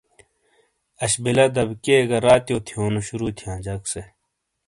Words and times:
آش 1.03 1.13
بِیلہ 1.23 1.45
دبیکئیے 1.55 1.97
گہ 2.09 2.17
راتیو 2.25 2.57
تھیونو 2.67 3.01
شروع 3.07 3.31
تھیاں 3.37 3.57
جک 3.65 3.81
سے۔ 3.91 4.01